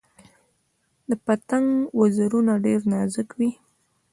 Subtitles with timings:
[1.09, 1.67] د پتنګ
[1.99, 3.49] وزرونه ډیر نازک وي